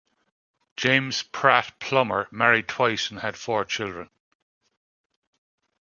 [0.77, 4.09] James Pratt Plummer married twice and had four children.